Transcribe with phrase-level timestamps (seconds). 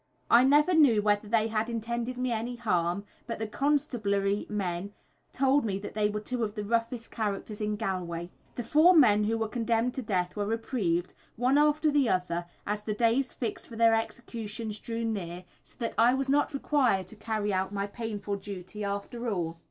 [0.31, 4.93] I never knew whether they had intended me any harm, but the constabulary men
[5.31, 8.29] told me that they were two of the roughest characters in Galway.
[8.55, 12.81] The four men who were condemned to death were reprieved, one after the other, as
[12.81, 17.15] the days fixed for their executions drew near, so that I was not required to
[17.15, 19.59] carry out my painful duty after all.